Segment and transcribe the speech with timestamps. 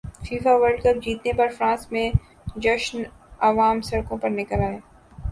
[0.27, 2.09] FIFA World cup جیتنے پر France میں
[2.57, 4.79] جشنعوام سڑکوں پر نکل ائے